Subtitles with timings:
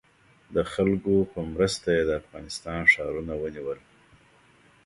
[0.55, 3.79] د خلکو په مرسته یې د افغانستان ښارونه ونیول.